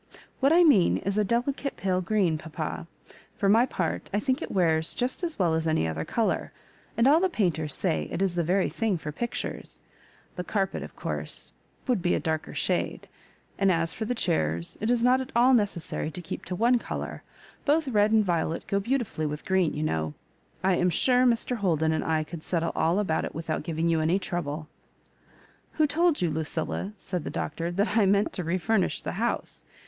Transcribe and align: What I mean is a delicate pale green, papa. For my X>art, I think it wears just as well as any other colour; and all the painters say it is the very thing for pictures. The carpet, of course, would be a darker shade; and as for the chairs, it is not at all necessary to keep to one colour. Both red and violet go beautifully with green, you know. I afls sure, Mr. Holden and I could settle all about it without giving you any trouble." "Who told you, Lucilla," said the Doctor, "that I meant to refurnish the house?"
What 0.39 0.51
I 0.51 0.63
mean 0.63 0.97
is 0.97 1.19
a 1.19 1.23
delicate 1.23 1.77
pale 1.77 2.01
green, 2.01 2.35
papa. 2.39 2.87
For 3.35 3.47
my 3.47 3.65
X>art, 3.65 4.09
I 4.11 4.19
think 4.19 4.41
it 4.41 4.49
wears 4.49 4.95
just 4.95 5.23
as 5.23 5.37
well 5.37 5.53
as 5.53 5.67
any 5.67 5.87
other 5.87 6.03
colour; 6.05 6.51
and 6.97 7.05
all 7.07 7.19
the 7.19 7.29
painters 7.29 7.75
say 7.75 8.09
it 8.11 8.19
is 8.19 8.33
the 8.33 8.41
very 8.43 8.67
thing 8.67 8.97
for 8.97 9.11
pictures. 9.11 9.77
The 10.37 10.43
carpet, 10.43 10.81
of 10.81 10.95
course, 10.95 11.51
would 11.87 12.01
be 12.01 12.15
a 12.15 12.19
darker 12.19 12.55
shade; 12.55 13.07
and 13.59 13.71
as 13.71 13.93
for 13.93 14.05
the 14.05 14.15
chairs, 14.15 14.75
it 14.81 14.89
is 14.89 15.03
not 15.03 15.21
at 15.21 15.31
all 15.35 15.53
necessary 15.53 16.09
to 16.09 16.21
keep 16.23 16.45
to 16.45 16.55
one 16.55 16.79
colour. 16.79 17.21
Both 17.63 17.87
red 17.87 18.11
and 18.11 18.25
violet 18.25 18.65
go 18.65 18.79
beautifully 18.79 19.27
with 19.27 19.45
green, 19.45 19.75
you 19.75 19.83
know. 19.83 20.15
I 20.63 20.77
afls 20.77 20.93
sure, 20.93 21.27
Mr. 21.27 21.57
Holden 21.57 21.91
and 21.91 22.03
I 22.03 22.23
could 22.23 22.41
settle 22.41 22.71
all 22.75 22.97
about 22.97 23.23
it 23.23 23.35
without 23.35 23.61
giving 23.61 23.87
you 23.87 24.01
any 24.01 24.17
trouble." 24.17 24.67
"Who 25.73 25.85
told 25.85 26.23
you, 26.23 26.31
Lucilla," 26.31 26.93
said 26.97 27.23
the 27.23 27.29
Doctor, 27.29 27.69
"that 27.69 27.95
I 27.95 28.07
meant 28.07 28.33
to 28.33 28.43
refurnish 28.43 29.03
the 29.03 29.11
house?" 29.21 29.65